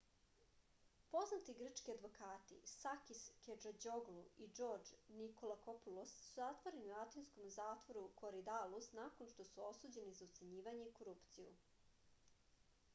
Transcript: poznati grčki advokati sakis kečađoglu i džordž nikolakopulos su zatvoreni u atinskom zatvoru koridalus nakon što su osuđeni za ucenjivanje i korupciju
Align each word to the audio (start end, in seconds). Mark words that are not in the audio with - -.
poznati 1.15 1.53
grčki 1.57 1.91
advokati 1.93 2.55
sakis 2.71 3.19
kečađoglu 3.47 4.23
i 4.45 4.47
džordž 4.61 4.93
nikolakopulos 5.19 6.15
su 6.23 6.33
zatvoreni 6.39 6.89
u 6.93 6.97
atinskom 7.03 7.53
zatvoru 7.59 8.03
koridalus 8.25 8.89
nakon 9.03 9.31
što 9.35 9.47
su 9.51 9.67
osuđeni 9.67 10.17
za 10.23 10.29
ucenjivanje 10.33 10.89
i 10.89 10.97
korupciju 11.01 11.53